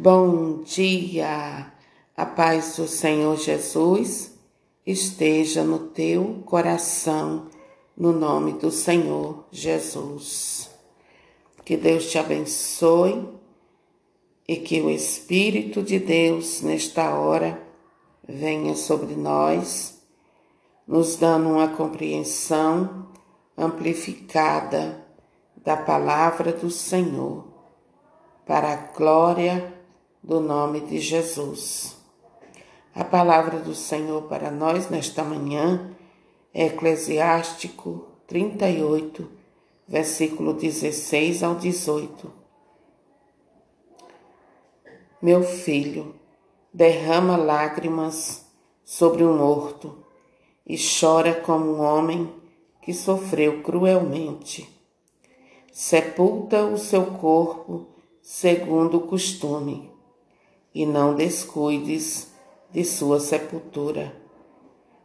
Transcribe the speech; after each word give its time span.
Bom 0.00 0.62
dia, 0.62 1.72
a 2.16 2.24
paz 2.24 2.76
do 2.76 2.86
Senhor 2.86 3.36
Jesus 3.36 4.32
esteja 4.86 5.64
no 5.64 5.88
teu 5.88 6.40
coração, 6.46 7.48
no 7.96 8.12
nome 8.12 8.52
do 8.52 8.70
Senhor 8.70 9.44
Jesus. 9.50 10.70
Que 11.64 11.76
Deus 11.76 12.08
te 12.08 12.16
abençoe 12.16 13.28
e 14.46 14.54
que 14.58 14.80
o 14.80 14.88
Espírito 14.88 15.82
de 15.82 15.98
Deus, 15.98 16.62
nesta 16.62 17.18
hora, 17.18 17.60
venha 18.22 18.76
sobre 18.76 19.16
nós, 19.16 20.00
nos 20.86 21.16
dando 21.16 21.48
uma 21.48 21.70
compreensão 21.70 23.08
amplificada 23.56 25.04
da 25.56 25.76
palavra 25.76 26.52
do 26.52 26.70
Senhor, 26.70 27.48
para 28.46 28.72
a 28.72 28.76
glória 28.96 29.76
do 30.28 30.40
nome 30.40 30.80
de 30.80 31.00
Jesus. 31.00 31.96
A 32.94 33.02
palavra 33.02 33.60
do 33.60 33.74
Senhor 33.74 34.24
para 34.24 34.50
nós 34.50 34.90
nesta 34.90 35.24
manhã 35.24 35.90
é 36.52 36.66
Eclesiástico 36.66 38.04
38, 38.26 39.26
versículo 39.88 40.52
16 40.52 41.42
ao 41.42 41.54
18. 41.54 42.30
Meu 45.22 45.42
filho, 45.42 46.14
derrama 46.74 47.38
lágrimas 47.38 48.44
sobre 48.84 49.24
um 49.24 49.34
morto 49.34 49.96
e 50.66 50.76
chora 50.76 51.36
como 51.36 51.76
um 51.76 51.80
homem 51.80 52.30
que 52.82 52.92
sofreu 52.92 53.62
cruelmente. 53.62 54.68
Sepulta 55.72 56.66
o 56.66 56.76
seu 56.76 57.06
corpo 57.12 57.86
segundo 58.20 58.98
o 58.98 59.06
costume 59.06 59.96
e 60.74 60.84
não 60.84 61.14
descuides 61.14 62.28
de 62.70 62.84
sua 62.84 63.20
sepultura. 63.20 64.14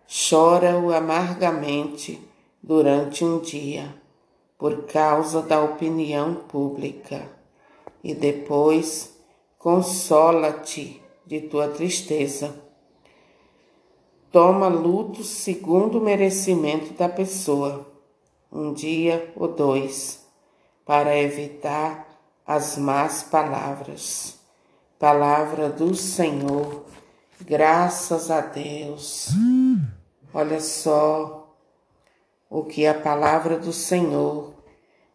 Chora-o 0.07 0.93
amargamente 0.93 2.21
durante 2.61 3.23
um 3.23 3.39
dia, 3.39 3.93
por 4.57 4.85
causa 4.85 5.41
da 5.41 5.61
opinião 5.61 6.35
pública, 6.35 7.29
e 8.03 8.13
depois 8.13 9.17
consola-te 9.57 11.01
de 11.25 11.41
tua 11.41 11.69
tristeza. 11.69 12.53
Toma 14.31 14.67
luto 14.67 15.23
segundo 15.23 15.99
o 15.99 16.01
merecimento 16.01 16.93
da 16.93 17.07
pessoa, 17.07 17.87
um 18.51 18.73
dia 18.73 19.31
ou 19.35 19.47
dois, 19.47 20.25
para 20.85 21.17
evitar 21.17 22.07
as 22.45 22.77
más 22.77 23.23
palavras 23.23 24.42
Palavra 25.03 25.67
do 25.67 25.93
Senhor, 25.93 26.85
graças 27.41 28.31
a 28.31 28.39
Deus. 28.39 29.31
Olha 30.33 30.61
só 30.61 31.53
o 32.49 32.63
que 32.63 32.87
a 32.87 32.93
palavra 32.93 33.59
do 33.59 33.73
Senhor 33.73 34.53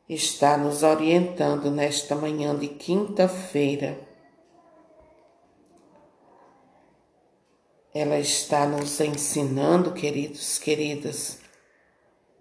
está 0.06 0.58
nos 0.58 0.82
orientando 0.82 1.70
nesta 1.70 2.14
manhã 2.14 2.54
de 2.54 2.68
quinta-feira. 2.68 3.98
Ela 7.94 8.18
está 8.18 8.66
nos 8.66 9.00
ensinando, 9.00 9.94
queridos, 9.94 10.58
queridas, 10.58 11.38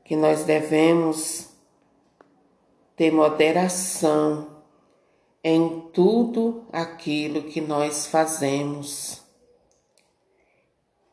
que 0.04 0.18
nós 0.18 0.44
devemos 0.44 1.48
ter 2.98 3.10
moderação 3.10 4.57
em 5.50 5.80
tudo 5.94 6.68
aquilo 6.74 7.44
que 7.44 7.62
nós 7.62 8.06
fazemos. 8.06 9.24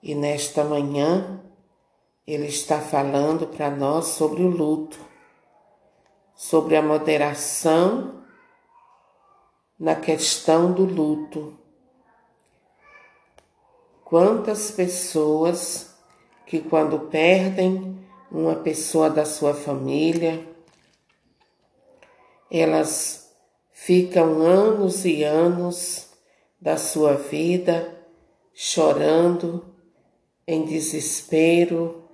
E 0.03 0.13
nesta 0.13 0.65
manhã, 0.65 1.41
ele 2.27 2.49
está 2.49 2.81
falando 2.81 3.47
para 3.47 3.71
nós 3.71 4.07
sobre 4.07 4.43
o 4.43 4.49
luto, 4.49 4.99
sobre 6.35 6.75
a 6.75 6.83
moderação 6.83 8.25
na 9.79 9.95
questão 9.95 10.73
do 10.73 10.85
luto. 10.85 11.57
Quantas 14.05 14.73
pessoas 14.73 15.95
que, 16.45 16.59
quando 16.59 17.09
perdem 17.09 18.05
uma 18.33 18.57
pessoa 18.57 19.09
da 19.09 19.25
sua 19.25 19.55
família, 19.55 20.45
elas 22.51 23.24
ficam 23.85 24.41
anos 24.41 25.05
e 25.05 25.23
anos 25.25 26.09
da 26.59 26.79
sua 26.79 27.17
vida 27.17 28.03
chorando 28.55 29.77
em 30.47 30.65
desespero, 30.65 32.09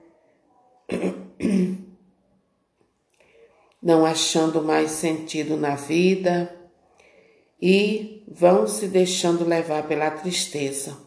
não 3.81 4.05
achando 4.05 4.61
mais 4.61 4.91
sentido 4.91 5.57
na 5.57 5.77
vida 5.77 6.53
e 7.63 8.25
vão 8.27 8.67
se 8.67 8.89
deixando 8.89 9.45
levar 9.45 9.87
pela 9.87 10.11
tristeza. 10.11 10.99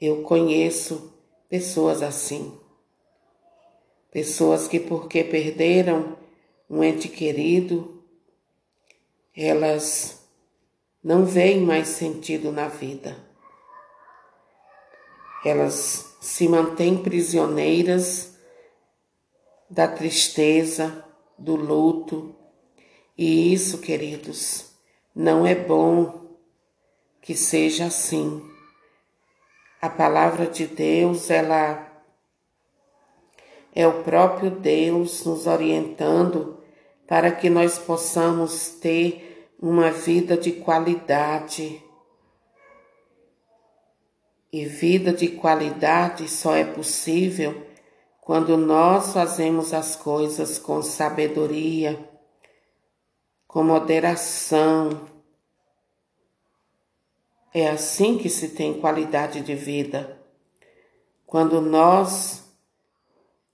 Eu 0.00 0.24
conheço 0.24 1.14
pessoas 1.48 2.02
assim, 2.02 2.58
pessoas 4.10 4.66
que, 4.66 4.80
porque 4.80 5.22
perderam 5.22 6.16
um 6.68 6.82
ente 6.82 7.08
querido, 7.08 7.99
elas 9.36 10.20
não 11.02 11.24
veem 11.24 11.60
mais 11.60 11.88
sentido 11.88 12.52
na 12.52 12.68
vida. 12.68 13.16
Elas 15.44 16.16
se 16.20 16.48
mantêm 16.48 17.02
prisioneiras 17.02 18.38
da 19.68 19.88
tristeza, 19.88 21.04
do 21.38 21.56
luto, 21.56 22.34
e 23.16 23.52
isso, 23.52 23.78
queridos, 23.78 24.72
não 25.14 25.46
é 25.46 25.54
bom 25.54 26.36
que 27.20 27.34
seja 27.34 27.86
assim. 27.86 28.42
A 29.80 29.88
palavra 29.88 30.46
de 30.46 30.66
Deus, 30.66 31.30
ela 31.30 31.86
é 33.74 33.86
o 33.86 34.02
próprio 34.02 34.50
Deus 34.50 35.24
nos 35.24 35.46
orientando 35.46 36.59
para 37.10 37.32
que 37.32 37.50
nós 37.50 37.76
possamos 37.76 38.68
ter 38.68 39.52
uma 39.60 39.90
vida 39.90 40.36
de 40.36 40.52
qualidade. 40.52 41.82
E 44.52 44.64
vida 44.64 45.12
de 45.12 45.26
qualidade 45.26 46.28
só 46.28 46.54
é 46.54 46.62
possível 46.62 47.66
quando 48.20 48.56
nós 48.56 49.12
fazemos 49.12 49.74
as 49.74 49.96
coisas 49.96 50.56
com 50.56 50.80
sabedoria, 50.82 51.98
com 53.44 53.64
moderação. 53.64 55.04
É 57.52 57.70
assim 57.70 58.18
que 58.18 58.28
se 58.28 58.50
tem 58.50 58.80
qualidade 58.80 59.40
de 59.40 59.56
vida. 59.56 60.16
Quando 61.26 61.60
nós 61.60 62.44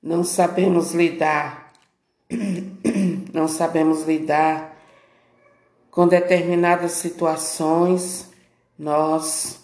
não 0.02 0.22
sabemos 0.22 0.92
lidar 0.92 1.72
não 3.32 3.48
sabemos 3.48 4.02
lidar 4.04 4.76
com 5.90 6.06
determinadas 6.06 6.92
situações, 6.92 8.30
nós 8.78 9.60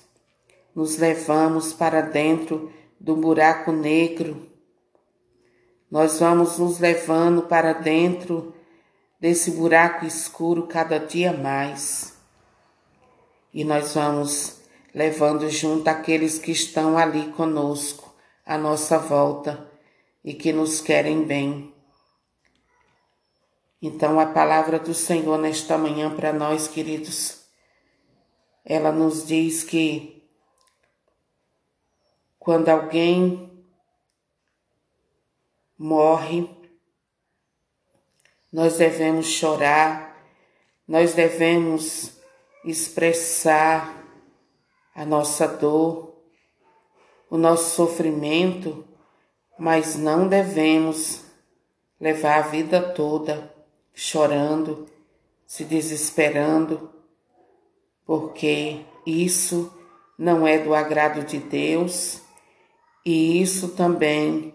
nos 0.74 0.96
levamos 0.96 1.72
para 1.72 2.00
dentro 2.00 2.72
do 2.98 3.14
buraco 3.14 3.70
negro. 3.70 4.46
Nós 5.90 6.20
vamos 6.20 6.58
nos 6.58 6.78
levando 6.78 7.42
para 7.42 7.74
dentro 7.74 8.54
desse 9.20 9.50
buraco 9.50 10.06
escuro 10.06 10.66
cada 10.66 10.98
dia 10.98 11.32
mais. 11.32 12.16
E 13.52 13.62
nós 13.62 13.94
vamos 13.94 14.62
levando 14.94 15.50
junto 15.50 15.88
aqueles 15.88 16.38
que 16.38 16.50
estão 16.50 16.96
ali 16.96 17.30
conosco, 17.32 18.14
à 18.44 18.56
nossa 18.56 18.98
volta 18.98 19.70
e 20.24 20.32
que 20.32 20.52
nos 20.52 20.80
querem 20.80 21.24
bem. 21.24 21.71
Então, 23.84 24.20
a 24.20 24.26
palavra 24.26 24.78
do 24.78 24.94
Senhor 24.94 25.36
nesta 25.36 25.76
manhã 25.76 26.14
para 26.14 26.32
nós, 26.32 26.68
queridos, 26.68 27.42
ela 28.64 28.92
nos 28.92 29.26
diz 29.26 29.64
que 29.64 30.24
quando 32.38 32.68
alguém 32.68 33.60
morre, 35.76 36.48
nós 38.52 38.78
devemos 38.78 39.26
chorar, 39.26 40.16
nós 40.86 41.14
devemos 41.14 42.20
expressar 42.64 44.00
a 44.94 45.04
nossa 45.04 45.48
dor, 45.48 46.22
o 47.28 47.36
nosso 47.36 47.74
sofrimento, 47.74 48.86
mas 49.58 49.96
não 49.96 50.28
devemos 50.28 51.24
levar 51.98 52.38
a 52.38 52.42
vida 52.42 52.80
toda 52.80 53.60
chorando, 53.94 54.86
se 55.46 55.64
desesperando, 55.64 56.90
porque 58.04 58.80
isso 59.06 59.72
não 60.18 60.46
é 60.46 60.58
do 60.58 60.74
agrado 60.74 61.24
de 61.24 61.38
Deus 61.38 62.22
e 63.04 63.40
isso 63.40 63.70
também 63.70 64.54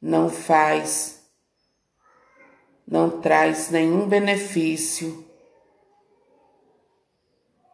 não 0.00 0.28
faz, 0.28 1.24
não 2.86 3.20
traz 3.20 3.70
nenhum 3.70 4.06
benefício 4.06 5.24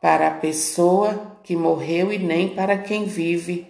para 0.01 0.29
a 0.29 0.35
pessoa 0.39 1.39
que 1.43 1.57
morreu 1.57 2.13
e 2.13 2.19
nem 2.19 2.55
para 2.55 2.79
quem 2.79 3.05
vive 3.05 3.67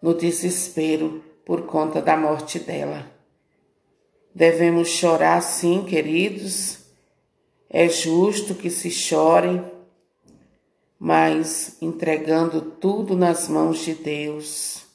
no 0.00 0.14
desespero 0.14 1.24
por 1.44 1.62
conta 1.62 2.00
da 2.00 2.16
morte 2.16 2.58
dela. 2.58 3.17
Devemos 4.38 4.90
chorar 4.90 5.42
sim, 5.42 5.82
queridos. 5.82 6.78
É 7.68 7.88
justo 7.88 8.54
que 8.54 8.70
se 8.70 8.88
chore, 8.88 9.60
mas 10.96 11.76
entregando 11.82 12.60
tudo 12.60 13.16
nas 13.16 13.48
mãos 13.48 13.80
de 13.80 13.94
Deus, 13.94 14.86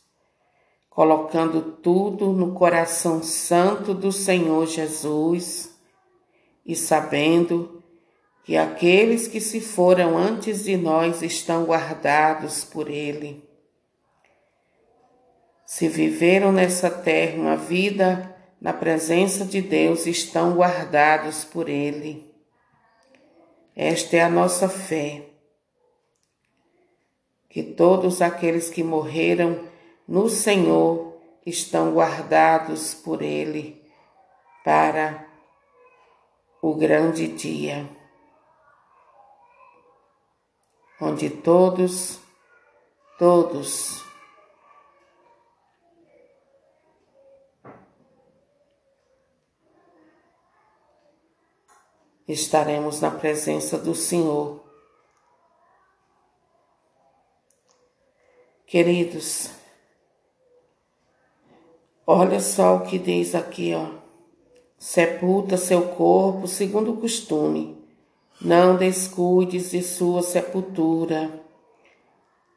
colocando 0.90 1.62
tudo 1.62 2.32
no 2.32 2.54
coração 2.54 3.22
santo 3.22 3.94
do 3.94 4.14
Senhor 4.14 4.66
Jesus 4.66 5.78
e 6.66 6.74
sabendo 6.74 7.84
que 8.46 8.56
aqueles 8.56 9.28
que 9.28 9.42
se 9.42 9.60
foram 9.60 10.18
antes 10.18 10.64
de 10.64 10.78
nós 10.78 11.22
estão 11.22 11.66
guardados 11.66 12.64
por 12.64 12.90
Ele. 12.90 13.44
Se 15.66 15.90
viveram 15.90 16.54
nessa 16.54 16.90
terra 16.90 17.36
uma 17.36 17.58
vida 17.58 18.33
na 18.64 18.72
presença 18.72 19.44
de 19.44 19.62
Deus 19.62 20.08
estão 20.08 20.54
guardados 20.54 21.44
por 21.44 21.68
Ele. 21.68 22.34
Esta 23.76 24.16
é 24.16 24.22
a 24.22 24.30
nossa 24.30 24.70
fé. 24.70 25.28
Que 27.50 27.62
todos 27.62 28.22
aqueles 28.22 28.70
que 28.70 28.82
morreram 28.82 29.68
no 30.08 30.30
Senhor 30.30 31.22
estão 31.46 31.94
guardados 31.94 32.94
por 32.94 33.22
Ele 33.22 33.84
para 34.64 35.28
o 36.62 36.74
grande 36.74 37.28
dia, 37.28 37.86
onde 41.02 41.30
todos, 41.30 42.18
todos 43.20 44.13
estaremos 52.28 53.02
na 53.02 53.12
presença 53.12 53.78
do 53.78 53.94
Senhor. 53.94 54.62
Queridos, 58.66 59.50
olha 62.08 62.40
só 62.40 62.78
o 62.78 62.82
que 62.82 62.98
diz 62.98 63.36
aqui, 63.36 63.74
ó. 63.74 64.02
Sepulta 64.78 65.58
seu 65.58 65.90
corpo 65.90 66.48
segundo 66.48 66.92
o 66.92 66.98
costume, 66.98 67.78
não 68.42 68.76
descuides 68.76 69.72
de 69.72 69.82
sua 69.82 70.22
sepultura. 70.22 71.42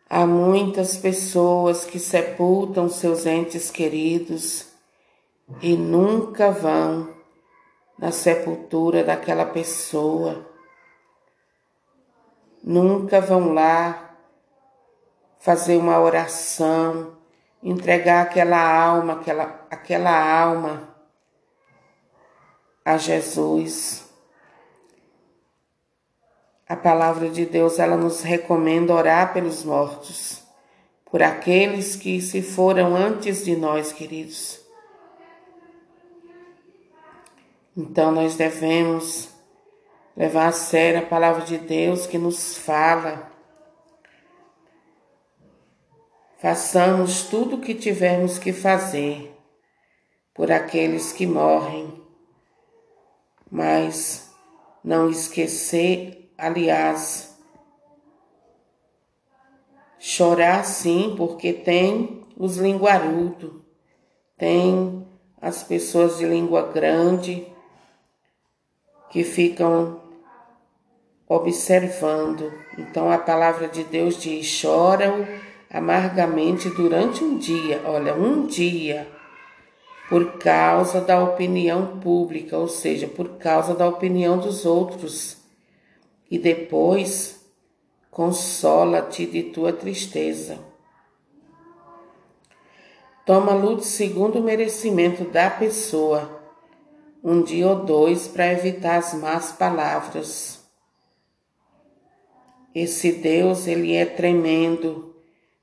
Há 0.08 0.26
muitas 0.26 0.96
pessoas 0.96 1.84
que 1.84 1.98
sepultam 1.98 2.88
seus 2.88 3.26
entes 3.26 3.70
queridos 3.70 4.66
e 5.60 5.76
nunca 5.76 6.50
vão 6.50 7.15
na 7.98 8.12
sepultura 8.12 9.02
daquela 9.02 9.46
pessoa. 9.46 10.46
Nunca 12.62 13.20
vão 13.20 13.52
lá 13.52 14.16
fazer 15.38 15.76
uma 15.76 16.00
oração, 16.00 17.16
entregar 17.62 18.22
aquela 18.22 18.58
alma, 18.58 19.14
aquela, 19.14 19.66
aquela 19.70 20.40
alma 20.40 20.94
a 22.84 22.96
Jesus. 22.96 24.04
A 26.68 26.74
palavra 26.74 27.28
de 27.28 27.46
Deus, 27.46 27.78
ela 27.78 27.96
nos 27.96 28.22
recomenda 28.22 28.92
orar 28.92 29.32
pelos 29.32 29.62
mortos, 29.64 30.42
por 31.04 31.22
aqueles 31.22 31.94
que 31.94 32.20
se 32.20 32.42
foram 32.42 32.96
antes 32.96 33.44
de 33.44 33.54
nós, 33.54 33.92
queridos. 33.92 34.65
Então 37.76 38.10
nós 38.10 38.36
devemos 38.36 39.28
levar 40.16 40.46
a 40.46 40.52
sério 40.52 41.00
a 41.00 41.06
palavra 41.06 41.44
de 41.44 41.58
Deus 41.58 42.06
que 42.06 42.16
nos 42.16 42.56
fala. 42.56 43.30
Façamos 46.38 47.24
tudo 47.24 47.56
o 47.56 47.60
que 47.60 47.74
tivermos 47.74 48.38
que 48.38 48.52
fazer 48.52 49.36
por 50.32 50.50
aqueles 50.50 51.12
que 51.12 51.26
morrem, 51.26 52.02
mas 53.50 54.34
não 54.82 55.10
esquecer, 55.10 56.32
aliás, 56.38 57.36
chorar 59.98 60.64
sim, 60.64 61.14
porque 61.16 61.52
tem 61.52 62.22
os 62.36 62.56
linguarudos, 62.56 63.52
tem 64.36 65.06
as 65.40 65.62
pessoas 65.62 66.18
de 66.18 66.26
língua 66.26 66.70
grande, 66.70 67.46
que 69.16 69.24
ficam 69.24 69.98
observando. 71.26 72.52
Então 72.76 73.10
a 73.10 73.16
palavra 73.16 73.66
de 73.66 73.82
Deus 73.82 74.20
diz: 74.20 74.44
choram 74.44 75.26
amargamente 75.70 76.68
durante 76.68 77.24
um 77.24 77.38
dia, 77.38 77.80
olha, 77.86 78.14
um 78.14 78.46
dia, 78.46 79.08
por 80.10 80.36
causa 80.36 81.00
da 81.00 81.24
opinião 81.24 81.98
pública, 81.98 82.58
ou 82.58 82.68
seja, 82.68 83.08
por 83.08 83.38
causa 83.38 83.74
da 83.74 83.88
opinião 83.88 84.36
dos 84.36 84.66
outros. 84.66 85.38
E 86.30 86.38
depois 86.38 87.42
consola-te 88.10 89.24
de 89.24 89.44
tua 89.44 89.72
tristeza. 89.72 90.58
Toma 93.24 93.54
luz 93.54 93.86
segundo 93.86 94.40
o 94.40 94.42
merecimento 94.42 95.24
da 95.24 95.48
pessoa 95.48 96.35
um 97.26 97.42
dia 97.42 97.66
ou 97.66 97.84
dois 97.84 98.28
para 98.28 98.52
evitar 98.52 98.98
as 98.98 99.12
más 99.12 99.50
palavras. 99.50 100.64
Esse 102.72 103.10
Deus, 103.10 103.66
ele 103.66 103.96
é 103.96 104.06
tremendo, 104.06 105.12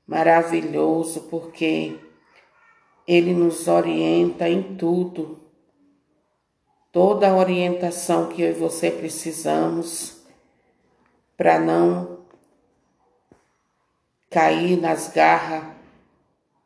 maravilhoso, 0.06 1.22
porque 1.30 1.98
ele 3.08 3.32
nos 3.32 3.66
orienta 3.66 4.46
em 4.46 4.76
tudo. 4.76 5.40
Toda 6.92 7.30
a 7.30 7.34
orientação 7.34 8.28
que 8.28 8.42
eu 8.42 8.50
e 8.50 8.52
você 8.52 8.90
precisamos 8.90 10.22
para 11.34 11.58
não 11.58 12.18
cair 14.28 14.78
nas 14.78 15.08
garras 15.08 15.64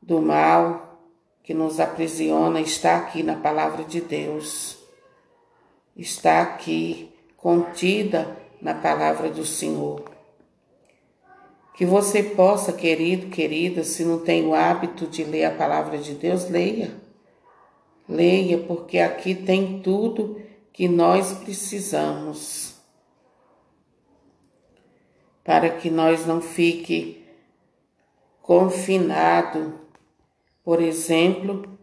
do 0.02 0.20
mal 0.20 0.98
que 1.44 1.54
nos 1.54 1.78
aprisiona 1.78 2.60
está 2.60 2.96
aqui 2.96 3.22
na 3.22 3.36
palavra 3.36 3.84
de 3.84 4.00
Deus 4.00 4.77
está 5.98 6.42
aqui 6.42 7.12
contida 7.36 8.36
na 8.62 8.72
palavra 8.72 9.28
do 9.28 9.44
Senhor. 9.44 10.04
Que 11.74 11.84
você 11.84 12.22
possa, 12.22 12.72
querido, 12.72 13.28
querida, 13.28 13.84
se 13.84 14.04
não 14.04 14.20
tem 14.20 14.46
o 14.46 14.54
hábito 14.54 15.06
de 15.06 15.24
ler 15.24 15.44
a 15.44 15.54
palavra 15.54 15.98
de 15.98 16.14
Deus, 16.14 16.48
leia. 16.48 16.92
Leia, 18.08 18.58
porque 18.58 18.98
aqui 18.98 19.34
tem 19.34 19.80
tudo 19.80 20.40
que 20.72 20.88
nós 20.88 21.32
precisamos. 21.32 22.74
Para 25.44 25.70
que 25.70 25.90
nós 25.90 26.26
não 26.26 26.40
fique 26.40 27.24
confinado, 28.42 29.74
por 30.64 30.80
exemplo, 30.82 31.77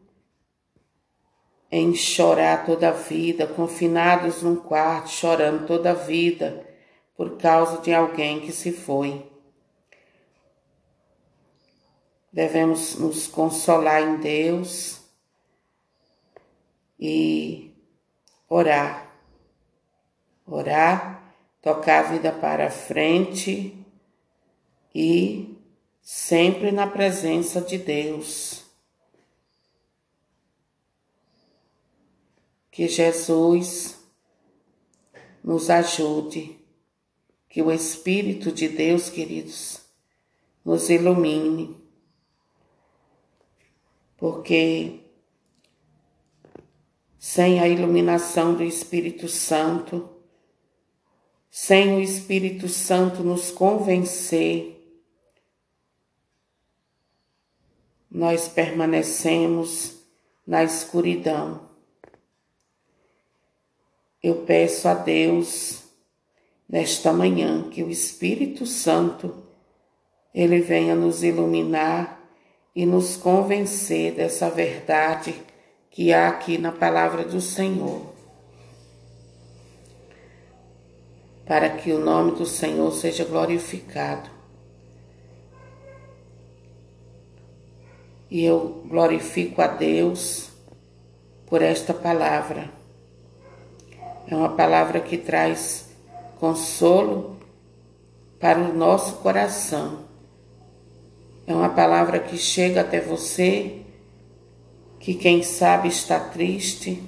em 1.71 1.93
chorar 1.93 2.65
toda 2.65 2.89
a 2.89 2.91
vida, 2.91 3.47
confinados 3.47 4.41
num 4.41 4.55
quarto, 4.55 5.09
chorando 5.09 5.65
toda 5.65 5.91
a 5.91 5.95
vida 5.95 6.65
por 7.15 7.37
causa 7.37 7.81
de 7.81 7.93
alguém 7.93 8.41
que 8.41 8.51
se 8.51 8.71
foi. 8.71 9.25
Devemos 12.31 12.95
nos 12.95 13.27
consolar 13.27 14.01
em 14.01 14.17
Deus 14.17 14.99
e 16.99 17.73
orar. 18.49 19.09
Orar, 20.45 21.33
tocar 21.61 22.05
a 22.05 22.09
vida 22.09 22.31
para 22.31 22.69
frente 22.69 23.73
e 24.93 25.57
sempre 26.01 26.71
na 26.71 26.85
presença 26.85 27.61
de 27.61 27.77
Deus. 27.77 28.64
Que 32.75 32.89
Jesus 32.89 33.97
nos 35.41 35.69
ajude, 35.69 36.59
que 37.47 37.61
o 37.61 37.71
Espírito 37.71 38.51
de 38.51 38.67
Deus, 38.67 39.09
queridos, 39.09 39.79
nos 40.65 40.89
ilumine, 40.89 41.73
porque 44.17 44.99
sem 47.17 47.61
a 47.61 47.67
iluminação 47.69 48.53
do 48.53 48.63
Espírito 48.63 49.29
Santo, 49.29 50.09
sem 51.49 51.95
o 51.95 52.01
Espírito 52.01 52.67
Santo 52.67 53.23
nos 53.23 53.51
convencer, 53.51 54.85
nós 58.11 58.49
permanecemos 58.49 59.95
na 60.45 60.61
escuridão. 60.61 61.73
Eu 64.25 64.37
peço 64.37 64.87
a 64.87 64.95
Deus 64.95 65.83
nesta 66.67 67.13
manhã 67.13 67.69
que 67.69 67.83
o 67.83 67.91
Espírito 67.91 68.65
Santo 68.65 69.43
ele 70.33 70.61
venha 70.61 70.95
nos 70.95 71.21
iluminar 71.21 72.27
e 72.75 72.87
nos 72.87 73.17
convencer 73.17 74.15
dessa 74.15 74.49
verdade 74.49 75.39
que 75.91 76.11
há 76.11 76.27
aqui 76.27 76.57
na 76.57 76.71
palavra 76.71 77.23
do 77.23 77.39
Senhor. 77.39 78.15
Para 81.45 81.69
que 81.69 81.93
o 81.93 81.99
nome 81.99 82.31
do 82.31 82.47
Senhor 82.47 82.91
seja 82.93 83.25
glorificado. 83.25 84.27
E 88.31 88.43
eu 88.43 88.83
glorifico 88.87 89.61
a 89.61 89.67
Deus 89.67 90.49
por 91.45 91.61
esta 91.61 91.93
palavra. 91.93 92.74
É 94.27 94.35
uma 94.35 94.49
palavra 94.49 94.99
que 94.99 95.17
traz 95.17 95.89
consolo 96.39 97.35
para 98.39 98.59
o 98.59 98.73
nosso 98.73 99.17
coração. 99.17 99.99
É 101.45 101.53
uma 101.53 101.69
palavra 101.69 102.19
que 102.19 102.37
chega 102.37 102.81
até 102.81 102.99
você, 102.99 103.81
que 104.99 105.13
quem 105.13 105.43
sabe 105.43 105.89
está 105.89 106.19
triste 106.19 107.01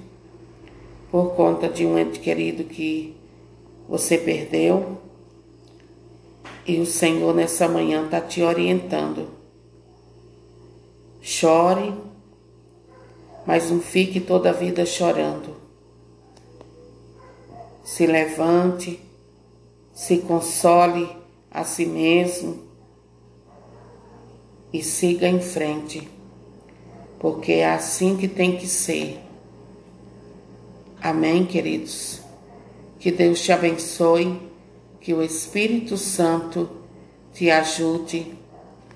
por 1.10 1.34
conta 1.34 1.68
de 1.68 1.84
um 1.84 1.98
ente 1.98 2.20
querido 2.20 2.62
que 2.62 3.16
você 3.88 4.16
perdeu. 4.16 4.98
E 6.64 6.78
o 6.78 6.86
Senhor 6.86 7.34
nessa 7.34 7.66
manhã 7.66 8.04
está 8.04 8.20
te 8.20 8.42
orientando. 8.42 9.28
Chore, 11.20 11.94
mas 13.44 13.70
não 13.70 13.80
fique 13.80 14.20
toda 14.20 14.50
a 14.50 14.52
vida 14.52 14.86
chorando. 14.86 15.67
Se 17.88 18.06
levante, 18.06 19.00
se 19.94 20.18
console 20.18 21.08
a 21.50 21.64
si 21.64 21.86
mesmo 21.86 22.62
e 24.70 24.82
siga 24.82 25.26
em 25.26 25.40
frente, 25.40 26.06
porque 27.18 27.52
é 27.52 27.70
assim 27.72 28.14
que 28.14 28.28
tem 28.28 28.58
que 28.58 28.66
ser. 28.66 29.18
Amém, 31.00 31.46
queridos? 31.46 32.20
Que 33.00 33.10
Deus 33.10 33.40
te 33.40 33.52
abençoe, 33.52 34.38
que 35.00 35.14
o 35.14 35.22
Espírito 35.22 35.96
Santo 35.96 36.68
te 37.32 37.50
ajude 37.50 38.34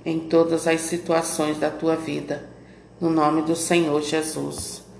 em 0.04 0.20
todas 0.20 0.68
as 0.68 0.82
situações 0.82 1.58
da 1.58 1.70
tua 1.70 1.96
vida, 1.96 2.46
no 3.00 3.08
nome 3.08 3.40
do 3.40 3.56
Senhor 3.56 4.02
Jesus. 4.02 4.91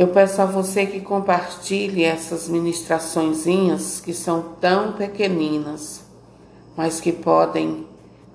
Eu 0.00 0.08
peço 0.08 0.40
a 0.40 0.46
você 0.46 0.86
que 0.86 0.98
compartilhe 0.98 2.04
essas 2.04 2.48
ministraçõezinhas 2.48 4.00
que 4.00 4.14
são 4.14 4.54
tão 4.58 4.94
pequeninas, 4.94 6.02
mas 6.74 7.02
que 7.02 7.12
podem 7.12 7.86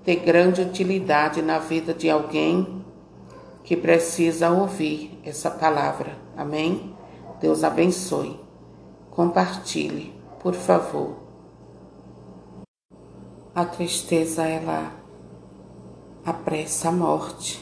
ter 0.04 0.18
grande 0.18 0.62
utilidade 0.62 1.42
na 1.42 1.58
vida 1.58 1.92
de 1.92 2.08
alguém 2.08 2.86
que 3.64 3.76
precisa 3.76 4.52
ouvir 4.52 5.20
essa 5.24 5.50
palavra. 5.50 6.16
Amém? 6.38 6.96
Deus 7.42 7.64
abençoe. 7.64 8.40
Compartilhe, 9.10 10.14
por 10.40 10.54
favor. 10.54 11.16
A 13.56 13.66
tristeza, 13.66 14.44
ela 14.44 14.92
apressa 16.24 16.90
a 16.90 16.92
morte. 16.92 17.60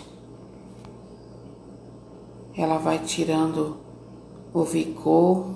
Ela 2.54 2.78
vai 2.78 3.00
tirando 3.00 3.93
o 4.54 4.64
vigor, 4.64 5.48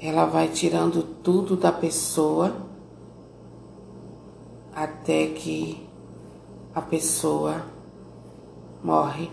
ela 0.00 0.26
vai 0.26 0.48
tirando 0.48 1.02
tudo 1.22 1.56
da 1.56 1.70
pessoa 1.70 2.56
até 4.74 5.28
que 5.28 5.86
a 6.74 6.82
pessoa 6.82 7.64
morre. 8.82 9.30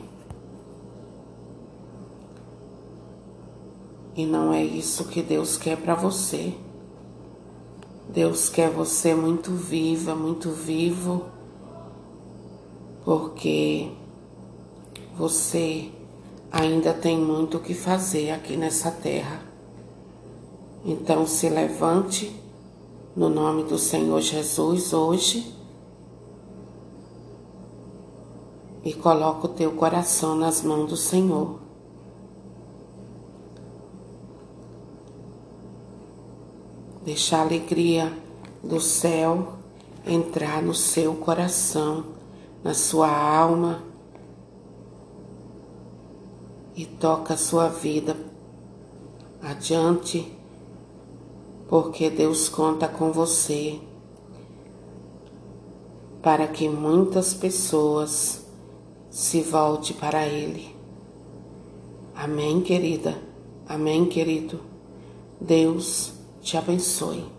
E 4.15 4.25
não 4.25 4.53
é 4.53 4.63
isso 4.63 5.05
que 5.05 5.21
Deus 5.21 5.57
quer 5.57 5.77
para 5.77 5.93
você. 5.93 6.53
Deus 8.09 8.47
quer 8.49 8.69
você 8.69 9.13
muito 9.13 9.51
viva, 9.51 10.15
muito 10.15 10.51
vivo, 10.51 11.25
porque 13.03 13.91
você 15.17 15.91
ainda 16.55 16.93
tem 16.93 17.19
muito 17.19 17.57
o 17.57 17.59
que 17.59 17.73
fazer 17.73 18.31
aqui 18.31 18.55
nessa 18.55 18.89
terra. 18.89 19.41
Então 20.85 21.27
se 21.27 21.49
levante 21.49 22.33
no 23.13 23.27
nome 23.27 23.63
do 23.63 23.77
Senhor 23.77 24.21
Jesus 24.21 24.93
hoje 24.93 25.53
e 28.85 28.93
coloca 28.93 29.47
o 29.47 29.49
teu 29.49 29.73
coração 29.73 30.33
nas 30.33 30.61
mãos 30.61 30.87
do 30.87 30.95
Senhor. 30.95 31.59
Deixa 37.03 37.37
a 37.37 37.41
alegria 37.41 38.13
do 38.63 38.79
céu 38.79 39.55
entrar 40.07 40.61
no 40.61 40.73
seu 40.73 41.15
coração, 41.15 42.05
na 42.63 42.73
sua 42.73 43.09
alma 43.09 43.94
e 46.75 46.85
toca 46.85 47.35
a 47.35 47.37
sua 47.37 47.69
vida 47.69 48.17
adiante, 49.41 50.31
porque 51.67 52.09
Deus 52.09 52.49
conta 52.49 52.87
com 52.87 53.11
você 53.11 53.79
para 56.21 56.47
que 56.47 56.67
muitas 56.67 57.33
pessoas 57.33 58.45
se 59.09 59.41
volte 59.41 59.93
para 59.93 60.27
Ele. 60.27 60.75
Amém, 62.15 62.61
querida. 62.61 63.21
Amém, 63.67 64.05
querido. 64.05 64.59
Deus 65.39 66.13
te 66.41 66.57
abençoe. 66.57 67.34